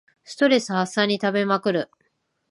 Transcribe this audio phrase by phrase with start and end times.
[0.23, 1.91] ストレス発散に食べまくる